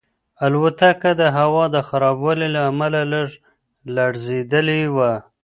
[0.45, 3.37] الوتکه د هوا د خرابوالي له امله لږه
[3.95, 5.11] لړزېدلې وه.